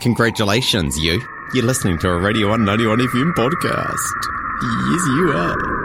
[0.00, 1.20] Congratulations, you.
[1.54, 3.96] You're listening to a Radio 191 FM podcast.
[4.90, 5.77] Yes, you are.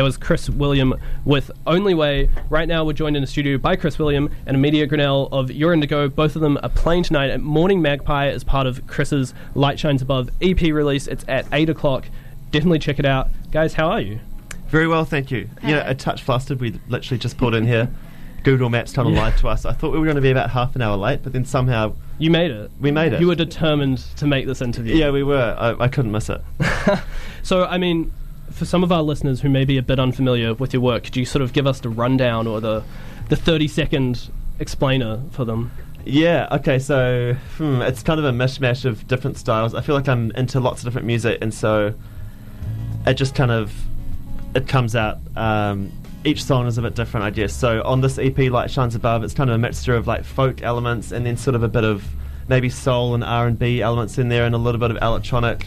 [0.00, 0.94] That was Chris William
[1.26, 2.30] with Only Way.
[2.48, 5.74] Right now, we're joined in the studio by Chris William and Amelia Grinnell of Your
[5.74, 6.08] Indigo.
[6.08, 10.00] Both of them are playing tonight at Morning Magpie as part of Chris's Light Shines
[10.00, 11.06] Above EP release.
[11.06, 12.08] It's at 8 o'clock.
[12.50, 13.28] Definitely check it out.
[13.52, 14.20] Guys, how are you?
[14.68, 15.50] Very well, thank you.
[15.62, 16.60] You know, a touch flustered.
[16.62, 17.90] We literally just pulled in here.
[18.42, 19.66] Google Maps kind of lied to us.
[19.66, 21.94] I thought we were going to be about half an hour late, but then somehow,
[22.18, 22.70] You made it.
[22.80, 23.20] We made it.
[23.20, 24.94] You were determined to make this interview.
[24.94, 25.54] yeah, we were.
[25.58, 26.40] I, I couldn't miss it.
[27.42, 28.12] So, I mean,
[28.50, 31.16] for some of our listeners who may be a bit unfamiliar with your work, could
[31.16, 32.82] you sort of give us the rundown or the,
[33.28, 35.70] the 30 second explainer for them?
[36.04, 39.74] Yeah, okay, so hmm, it's kind of a mishmash of different styles.
[39.74, 41.94] I feel like I'm into lots of different music, and so
[43.06, 43.72] it just kind of
[44.54, 45.18] it comes out.
[45.36, 45.92] Um,
[46.24, 47.54] each song is a bit different, I guess.
[47.54, 50.62] So on this EP, Light Shines Above, it's kind of a mixture of like folk
[50.62, 52.04] elements and then sort of a bit of
[52.48, 55.66] maybe soul and R and B elements in there, and a little bit of electronic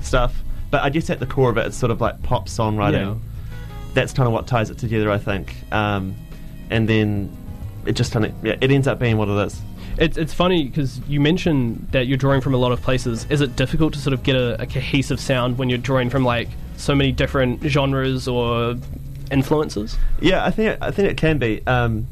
[0.00, 0.42] stuff.
[0.74, 3.14] But I guess at the core of it, it's sort of like pop songwriting.
[3.14, 3.92] Yeah.
[3.92, 5.54] That's kind of what ties it together, I think.
[5.70, 6.16] Um,
[6.68, 7.30] and then
[7.86, 9.62] it just kind of yeah, it ends up being what it is.
[9.98, 13.24] It's, it's funny because you mentioned that you're drawing from a lot of places.
[13.30, 16.24] Is it difficult to sort of get a, a cohesive sound when you're drawing from
[16.24, 18.74] like so many different genres or
[19.30, 19.96] influences?
[20.20, 21.64] Yeah, I think I think it can be.
[21.68, 22.08] Um,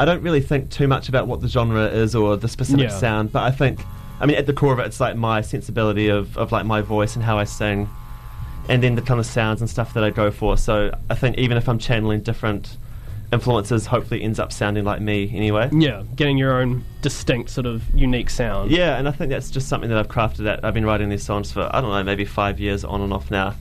[0.00, 2.98] I don't really think too much about what the genre is or the specific Yeah.
[2.98, 3.78] sound, but I think,
[4.18, 6.80] I mean, at the core of it, it's like my sensibility of, of like my
[6.80, 7.88] voice and how I sing,
[8.70, 10.56] and then the kind of sounds and stuff that I go for.
[10.56, 12.76] So I think even if I'm channeling different
[13.32, 15.68] influences, hopefully it ends up sounding like me anyway.
[15.72, 18.70] Yeah, getting your own distinct sort of unique sound.
[18.70, 20.44] Yeah, and I think that's just something that I've crafted.
[20.44, 23.12] That I've been writing these songs for I don't know, maybe five years on and
[23.12, 23.54] off now,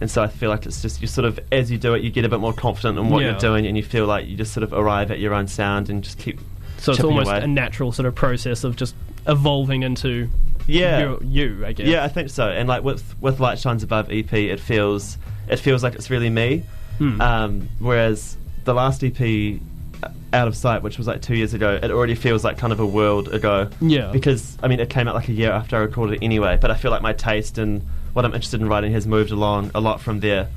[0.00, 2.10] and so I feel like it's just you sort of as you do it, you
[2.10, 3.30] get a bit more confident in what Yeah.
[3.30, 5.88] you're doing, and you feel like you just sort of arrive at your own sound
[5.90, 6.40] and just keep.
[6.78, 7.40] so it's almost away.
[7.42, 8.94] a natural sort of process of just
[9.26, 10.28] evolving into
[10.66, 11.86] Yeah, your, you, I guess.
[11.86, 12.48] yeah, I think so.
[12.48, 15.18] And like with with Light Shines Above EP, it feels
[15.48, 16.64] it feels like it's really me.
[16.98, 17.20] Hmm.
[17.20, 19.20] Um, whereas the last EP,
[20.02, 22.72] uh, Out of Sight, which was like two years ago, it already feels like kind
[22.72, 23.68] of a world ago.
[23.80, 24.10] Yeah.
[24.12, 26.58] Because I mean, it came out like a year after I recorded it anyway.
[26.60, 29.70] But I feel like my taste and what I'm interested in writing has moved along
[29.74, 30.48] a lot from there.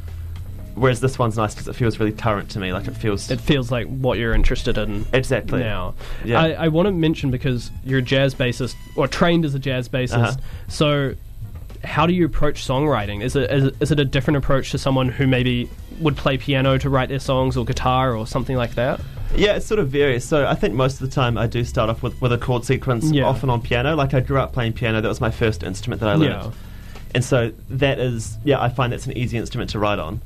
[0.75, 2.73] Whereas this one's nice because it feels really current to me.
[2.73, 5.95] Like it feels it feels like what you're interested in exactly now.
[6.23, 6.41] Yeah.
[6.41, 9.87] I, I want to mention because you're a jazz bassist or trained as a jazz
[9.87, 10.17] bassist.
[10.17, 10.35] Uh-huh.
[10.67, 11.15] So,
[11.83, 13.23] how do you approach songwriting?
[13.23, 15.69] Is it, is it is it a different approach to someone who maybe
[15.99, 18.99] would play piano to write their songs or guitar or something like that?
[19.35, 20.25] Yeah, it sort of varies.
[20.25, 22.65] So I think most of the time I do start off with, with a chord
[22.65, 23.23] sequence, Yeah.
[23.23, 23.95] often on piano.
[23.95, 26.43] Like I grew up playing piano; that was my first instrument that I learned.
[26.43, 26.51] Yeah.
[27.13, 30.21] And so that is, yeah, I find that's an easy instrument to write on.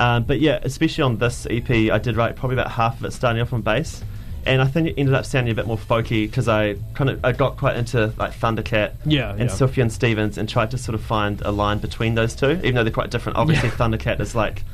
[0.00, 3.12] Um, but yeah, especially on this EP, I did write probably about half of it
[3.12, 4.02] starting off on bass,
[4.46, 7.22] and I think it ended up sounding a bit more folky because I kind of
[7.24, 9.46] I got quite into like Thundercat Yeah, and yeah.
[9.46, 12.82] Sufjan Stevens and tried to sort of find a line between those two, even though
[12.82, 13.36] they're quite different.
[13.36, 13.74] Obviously, Yeah.
[13.74, 14.64] Thundercat is like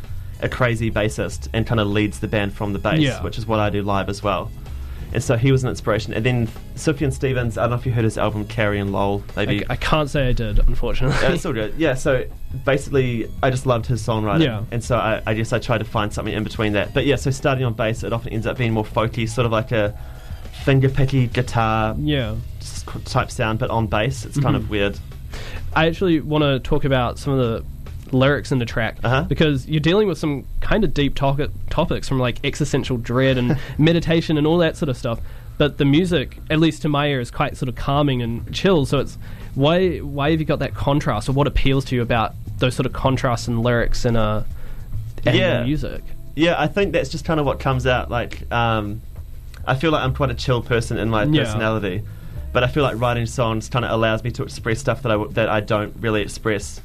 [0.41, 3.21] a crazy bassist and kind of leads the band from the bass, Yeah.
[3.25, 4.51] which is what I do live as well.
[5.17, 6.13] And so he was an inspiration.
[6.13, 9.25] And then Sufjan Stevens, I don't know if you heard his album Carrie and Lowell,
[9.35, 9.65] I, maybe.
[9.71, 11.17] I can't say I did, unfortunately.
[11.23, 11.73] Yeah, it's all good.
[11.79, 12.27] Yeah, so
[12.67, 14.45] basically, I just loved his songwriting.
[14.45, 14.65] Yeah.
[14.71, 16.93] And so I, I guess I tried to find something in between that.
[16.93, 19.53] But yeah, so starting on bass, it often ends up being more folky, sort of
[19.53, 19.99] like a
[20.65, 22.35] finger picky guitar yeah.
[23.07, 24.59] type sound, but on bass, it's kind Mhm.
[24.59, 24.99] of weird.
[25.75, 29.23] I actually want to talk about some of the lyrics in the track Uh-huh.
[29.23, 33.59] because you're dealing with some kind of deep to- topics from like existential dread and
[33.79, 35.21] meditation and all that sort of stuff.
[35.59, 38.87] But the music, at least to my ear, is quite sort of calming and chill.
[38.87, 39.17] So it's
[39.55, 42.87] why why have you got that contrast, or what appeals to you about those sort
[42.87, 44.43] of contrasts in lyrics and uh
[45.27, 45.63] and Yeah.
[45.65, 46.03] music?
[46.35, 48.11] Yeah, I think that's just kind of what comes out.
[48.11, 49.01] Like, um,
[49.67, 51.45] I feel like I'm quite a chill person in my Yeah.
[51.45, 52.03] personality,
[52.53, 55.15] but I feel like writing songs kind of allows me to express stuff that I
[55.15, 56.81] w- that I don't really express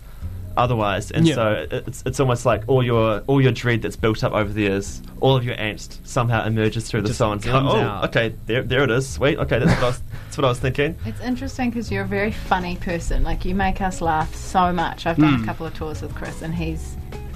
[0.57, 1.12] otherwise.
[1.12, 1.36] And Yeah.
[1.36, 4.62] so it's it's almost like all your all your dread that's built up over the
[4.62, 7.45] years, all of your angst somehow emerges through the Just songs.
[7.45, 8.03] Like, comes oh, out.
[8.06, 9.07] okay, there there it is.
[9.07, 9.38] Sweet.
[9.39, 10.95] Okay, that's what I was, that's what I was thinking.
[11.06, 13.24] It's interesting because you're a very funny person.
[13.24, 15.06] Like you make us laugh so much.
[15.06, 15.44] I've done Mm.
[15.44, 16.95] a couple of tours with Chris, and he's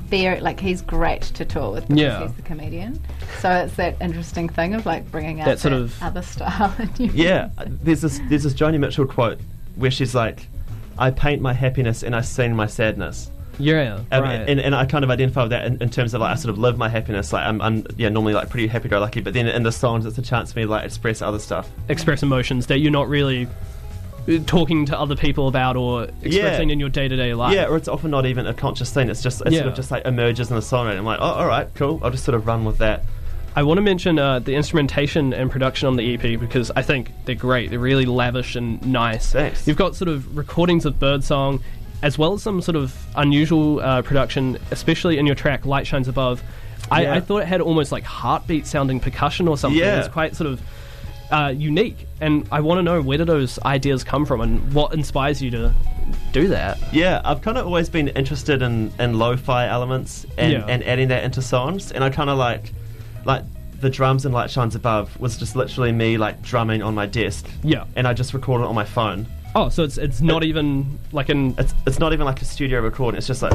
[0.10, 2.22] very like he's great to tour with because Yeah.
[2.28, 3.00] he's the comedian.
[3.40, 6.90] So it's that interesting thing of like bringing out That sort of- other style in
[6.98, 7.12] you.
[7.14, 9.40] Yeah, there's this there's this Joni Mitchell quote
[9.76, 10.48] where she's like,
[10.98, 14.50] "I paint my happiness and I sing my sadness," Yeah, Um, right.
[14.50, 16.50] and, and I kind of identify with that in, in terms of like I sort
[16.52, 17.32] of live my happiness.
[17.32, 20.06] Like I'm, I'm yeah normally like pretty happy go lucky, but then in the songs
[20.06, 21.70] it's a chance for me to like express other stuff.
[21.90, 23.48] express emotions that you're not really
[24.28, 27.54] uh, talking to other people about or expressing in your day to day life.
[27.54, 29.10] Yeah, or it's often not even a conscious thing.
[29.10, 29.60] It's just it Yeah.
[29.60, 32.00] sort of just like emerges in the song, and I'm like, oh, all right, cool.
[32.04, 33.04] I'll just sort of run with that.
[33.58, 37.12] I want to mention uh, the instrumentation and production on the EP because I think
[37.26, 37.70] they're great.
[37.70, 39.32] They're really lavish and nice.
[39.32, 39.66] Thanks.
[39.68, 41.64] You've got sort of recordings of birdsong,
[42.02, 46.08] as well as some sort of unusual uh, production, especially in your track "Light Shines
[46.10, 46.44] Above."
[46.92, 47.14] I, Yeah.
[47.16, 49.80] I thought it had almost like heartbeat sounding percussion or something.
[49.80, 50.00] Yeah.
[50.00, 50.62] It's quite sort of
[51.32, 54.94] uh, unique, and I want to know where do those ideas come from and what
[54.94, 55.74] inspires you to
[56.34, 56.78] do that.
[56.94, 60.66] Yeah, I've kind of always been interested in, in lo-fi elements and, Yeah.
[60.68, 62.74] and adding that into songs, and I kind of like
[63.26, 63.44] like
[63.82, 67.46] the drums in Light Shines Above was just literally me like drumming on my desk.
[67.64, 67.86] Yeah.
[67.96, 69.28] and I just recorded it on my phone.
[69.54, 71.56] Oh, so it's it's not even like an.
[71.58, 73.18] It's it's not even like a studio recording.
[73.18, 73.54] It's just like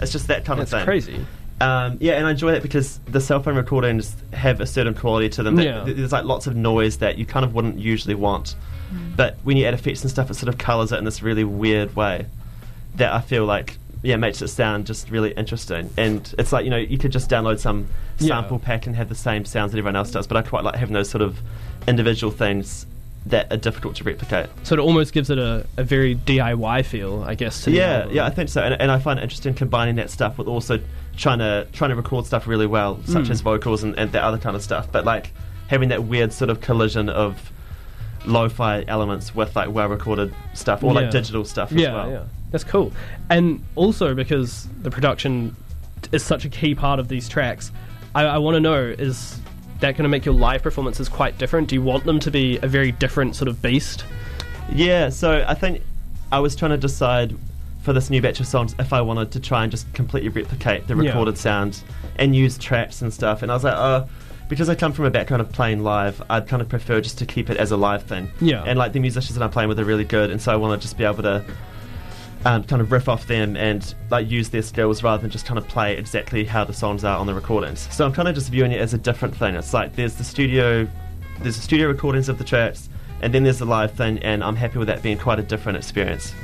[0.00, 0.84] it's just that kind of thing.
[0.84, 1.24] crazy.
[1.60, 5.30] Um, yeah, and I enjoy that because the cell phone recordings have a certain quality
[5.30, 5.56] to them.
[5.56, 5.84] That Yeah.
[5.86, 8.56] There's like lots of noise that you kind of wouldn't usually want,
[8.94, 9.16] Mm.
[9.16, 11.44] but when you add effects and stuff, it sort of colours it in this really
[11.44, 12.26] weird way
[12.96, 15.90] that I feel like yeah makes it sound just really interesting.
[15.96, 17.86] And it's like you know you could just download some
[18.18, 18.28] Yeah.
[18.28, 20.76] sample pack and have the same sounds that everyone else does, but I quite like
[20.76, 21.38] having those sort of
[21.86, 22.86] individual things
[23.26, 24.48] that are difficult to replicate.
[24.62, 27.62] So it almost gives it a, a very DIY feel, I guess.
[27.64, 30.38] To Yeah, yeah, I think so, and, and I find it interesting combining that stuff
[30.38, 30.78] with also
[31.16, 33.30] trying to trying to record stuff really well, such Mm.
[33.30, 34.92] as vocals and, and that other kind of stuff.
[34.92, 35.32] But like
[35.66, 37.50] having that weird sort of collision of
[38.26, 41.00] lo-fi elements with like well recorded stuff or Yeah.
[41.00, 42.10] like digital stuff as yeah, well.
[42.10, 42.92] yeah, that's cool.
[43.30, 45.54] And also because the production
[46.12, 47.70] is such a key part of these tracks,
[48.14, 49.38] I, I want to know is
[49.80, 51.68] that going to make your live performances quite different?
[51.68, 54.04] Do you want them to be a very different sort of beast?
[54.72, 55.82] Yeah, so I think
[56.32, 57.36] I was trying to decide
[57.82, 60.88] for this new batch of songs if I wanted to try and just completely replicate
[60.88, 61.10] the Yeah.
[61.10, 61.80] recorded sound
[62.16, 63.42] and use traps and stuff.
[63.42, 64.08] And I was like, oh,
[64.48, 67.26] because I come from a background of playing live, I'd kind of prefer just to
[67.26, 68.30] keep it as a live thing.
[68.40, 68.62] Yeah.
[68.64, 70.80] And like the musicians that I'm playing with are really good, and so I want
[70.80, 71.44] to just be able to
[72.44, 75.58] um, kind of riff off them and like use their skills rather than just kind
[75.58, 77.92] of play exactly how the songs are on the recordings.
[77.92, 79.56] So I'm kind of just viewing it as a different thing.
[79.56, 80.88] It's like there's the studio,
[81.40, 82.88] there's the studio recordings of the tracks,
[83.22, 85.78] and then there's the live thing, and I'm happy with that being quite a different
[85.78, 86.34] experience.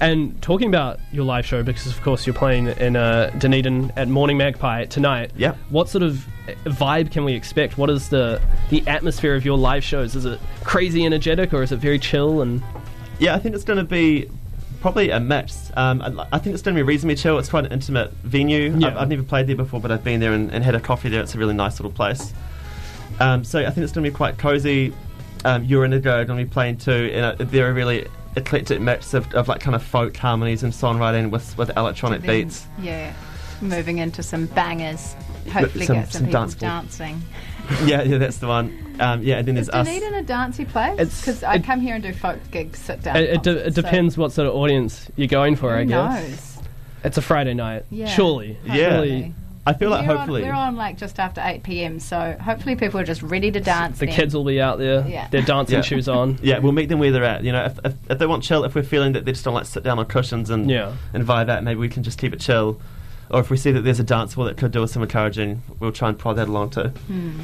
[0.00, 4.08] And talking about your live show, because of course you're playing in uh, Dunedin at
[4.08, 5.30] Morning Magpie tonight.
[5.36, 5.56] Yep.
[5.70, 6.26] What sort of
[6.64, 7.78] vibe can we expect?
[7.78, 8.40] What is the
[8.70, 10.16] the atmosphere of your live shows?
[10.16, 12.62] Is it crazy energetic or is it very chill and?
[13.18, 14.28] Yeah, I think it's going to be
[14.80, 15.72] probably a mix.
[15.76, 17.38] Um, I, I think it's going to be reasonably chill.
[17.38, 18.76] It's quite an intimate venue.
[18.76, 18.88] Yeah.
[18.88, 21.08] I've, I've never played there before, but I've been there and, and had a coffee
[21.08, 21.22] there.
[21.22, 22.32] It's a really nice little place.
[23.18, 24.92] Um, so I think it's going to be quite cozy.
[25.46, 28.80] Um, Your Indigo are going to be playing too, and uh, they're a really eclectic
[28.80, 32.66] mix of, of like kind of folk harmonies and songwriting with, with electronic Then, beats.
[32.80, 33.14] Yeah,
[33.60, 35.14] moving into some bangers.
[35.52, 37.22] Hopefully, some- get some, some people dancing.
[37.84, 38.96] yeah, yeah, that's the one.
[38.98, 39.86] Um, yeah, and then Is there's us.
[39.86, 41.20] Dunedin a dancey place?
[41.20, 43.16] Because I come here and do folk gigs, sit down.
[43.16, 45.80] It, it, de- it concerts, so depends what sort of audience you're going for, Who
[45.82, 46.28] I guess.
[46.28, 46.58] knows?
[47.04, 47.84] It's a Friday night.
[47.90, 48.06] Yeah.
[48.06, 48.58] Surely.
[48.64, 48.74] Yeah.
[48.74, 49.34] Surely
[49.66, 50.42] I feel like we're hopefully.
[50.42, 51.98] on, we're on like just after 8 p.m.
[52.00, 53.98] So hopefully people are just ready to dance.
[53.98, 54.14] the then.
[54.14, 55.26] kids will be out there, Yeah.
[55.28, 55.82] their dancing Yeah.
[55.82, 56.38] shoes on.
[56.40, 57.42] Yeah, we'll meet them where they're at.
[57.42, 59.54] You know, if, if, if they want chill, if we're feeling that they just don't
[59.54, 60.92] like sit down on cushions and Yeah.
[61.12, 62.80] and vibe out, maybe we can just keep it chill.
[63.28, 65.62] Or if we see that there's a dance hall that could do us some encouraging,
[65.80, 66.88] we'll try and prod that along too.
[67.08, 67.40] Hmm.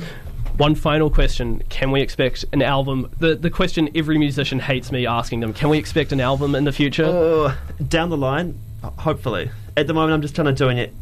[0.58, 3.10] One final question: Can we expect an album?
[3.18, 6.62] The the question every musician hates me asking them: Can we expect an album in
[6.64, 7.06] the future?
[7.06, 7.56] Oh,
[7.88, 9.50] down the line, hopefully.
[9.76, 10.92] At the moment, I'm just kind of doing it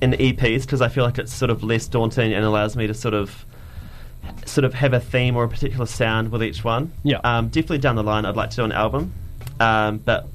[0.00, 2.94] in EPs because I feel like it's sort of less daunting and allows me to
[2.94, 3.44] sort of
[4.44, 6.92] sort of have a theme or a particular sound with each one.
[7.02, 7.20] Yeah.
[7.24, 9.12] Um, definitely down the line, I'd like to do an album,
[9.58, 10.26] um, but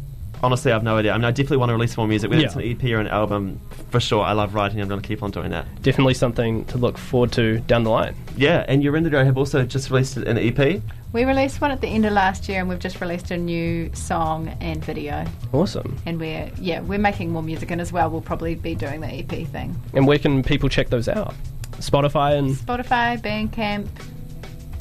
[0.44, 1.12] honestly, I've no idea.
[1.14, 2.62] I mean, I definitely want to release more music, whether it's Yeah.
[2.62, 3.60] an EP or an album.
[3.90, 4.82] For sure, I love writing.
[4.82, 5.66] I'm going to keep on doing that.
[5.82, 8.16] Definitely something to look forward to down the line.
[8.38, 10.82] Yeah, and Your Indigo have also just released an E EP.
[11.14, 13.90] We released one at the end of last year, and we've just released a new
[13.94, 15.26] song and video.
[15.54, 15.96] Awesome.
[16.06, 19.08] And we're yeah, we're making more music, and as well, we'll probably be doing the
[19.08, 19.76] EP thing.
[19.94, 21.34] And where can people check those out?
[21.78, 23.88] Spotify and Spotify, Bandcamp,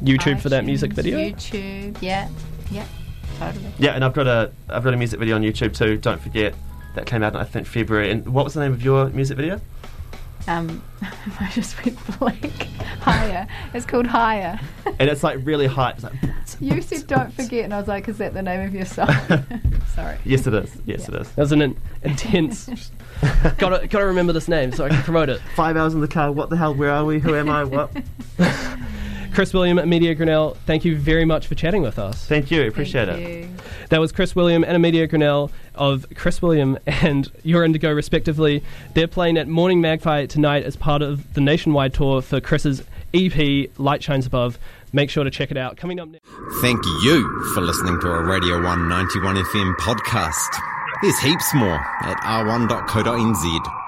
[0.00, 1.18] YouTube for that music video.
[1.18, 2.28] YouTube, yeah,
[2.70, 2.86] yeah,
[3.38, 3.72] totally.
[3.78, 5.96] Yeah, and I've got a I've got a music video on YouTube too.
[5.96, 6.54] Don't forget
[6.94, 8.10] that came out in I think February.
[8.10, 9.60] And what was the name of your music video?
[10.46, 10.82] Um,
[11.40, 12.62] I just went blank.
[13.00, 13.46] Higher.
[13.72, 14.58] It's called Higher.
[14.98, 15.96] And it's like really hype.
[15.96, 16.14] It's like,
[16.60, 19.08] you said don't forget, and I was like, is that the name of your song?
[19.94, 20.18] Sorry.
[20.24, 20.70] yes, it is.
[20.84, 21.16] Yes, Yeah.
[21.16, 21.28] it is.
[21.30, 22.90] That was an in- intense.
[23.58, 25.40] gotta gotta remember this name so I can promote it.
[25.56, 26.30] Five hours in the car.
[26.30, 26.72] What the hell?
[26.74, 27.18] Where are we?
[27.18, 27.64] Who am I?
[27.64, 27.90] What?
[29.34, 32.24] Chris William, Amelia Grinnell, thank you very much for chatting with us.
[32.26, 32.66] Thank you.
[32.68, 33.40] Appreciate Thank it.
[33.44, 33.48] you.
[33.90, 38.62] That was Chris William and Amelia Grinnell of Chris William and Your Indigo, respectively.
[38.94, 43.70] They're playing at Morning Magpie tonight as part of the nationwide tour for Chris's EP,
[43.78, 44.58] Light Shines Above.
[44.92, 45.76] Make sure to check it out.
[45.76, 46.28] Coming up next.
[46.60, 50.56] Thank you for listening to a Radio 191 FM podcast.
[51.02, 53.83] There's heaps more at r1.co.nz.